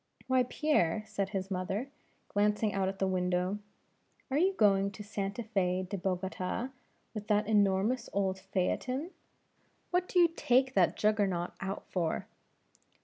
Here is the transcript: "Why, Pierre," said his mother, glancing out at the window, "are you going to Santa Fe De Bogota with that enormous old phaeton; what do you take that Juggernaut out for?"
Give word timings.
"Why, 0.25 0.41
Pierre," 0.49 1.03
said 1.05 1.29
his 1.29 1.51
mother, 1.51 1.91
glancing 2.27 2.73
out 2.73 2.87
at 2.87 2.97
the 2.97 3.05
window, 3.05 3.59
"are 4.31 4.37
you 4.39 4.53
going 4.53 4.89
to 4.93 5.03
Santa 5.03 5.43
Fe 5.43 5.85
De 5.87 5.95
Bogota 5.95 6.69
with 7.13 7.27
that 7.27 7.45
enormous 7.45 8.09
old 8.11 8.39
phaeton; 8.39 9.11
what 9.91 10.07
do 10.07 10.17
you 10.17 10.27
take 10.35 10.73
that 10.73 10.97
Juggernaut 10.97 11.51
out 11.61 11.85
for?" 11.91 12.25